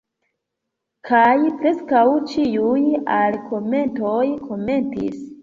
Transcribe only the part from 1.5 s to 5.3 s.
preskaŭ ĉiuj alkomentoj komentis: